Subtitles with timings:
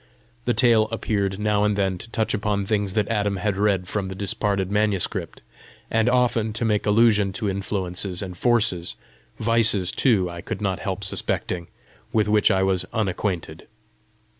[0.45, 4.07] The tale appeared now and then to touch upon things that Adam had read from
[4.07, 5.43] the disparted manuscript,
[5.91, 8.95] and often to make allusion to influences and forces
[9.39, 11.67] vices too, I could not help suspecting
[12.11, 13.67] with which I was unacquainted.